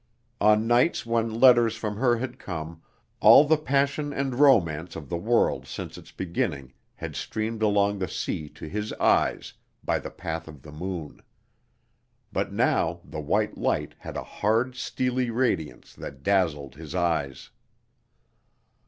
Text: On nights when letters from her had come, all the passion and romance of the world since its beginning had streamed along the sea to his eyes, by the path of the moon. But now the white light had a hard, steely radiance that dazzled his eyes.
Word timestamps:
On 0.39 0.65
nights 0.65 1.05
when 1.05 1.39
letters 1.39 1.75
from 1.75 1.97
her 1.97 2.17
had 2.17 2.39
come, 2.39 2.81
all 3.19 3.45
the 3.45 3.55
passion 3.55 4.11
and 4.11 4.33
romance 4.33 4.95
of 4.95 5.09
the 5.09 5.15
world 5.15 5.67
since 5.67 5.95
its 5.95 6.11
beginning 6.11 6.73
had 6.95 7.15
streamed 7.15 7.61
along 7.61 7.99
the 7.99 8.07
sea 8.07 8.49
to 8.49 8.65
his 8.67 8.91
eyes, 8.93 9.53
by 9.83 9.99
the 9.99 10.09
path 10.09 10.47
of 10.47 10.63
the 10.63 10.71
moon. 10.71 11.21
But 12.33 12.51
now 12.51 13.01
the 13.05 13.21
white 13.21 13.59
light 13.59 13.93
had 13.99 14.17
a 14.17 14.23
hard, 14.23 14.73
steely 14.75 15.29
radiance 15.29 15.93
that 15.93 16.23
dazzled 16.23 16.73
his 16.73 16.95
eyes. 16.95 17.51